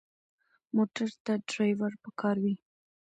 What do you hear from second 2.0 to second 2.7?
پکار وي.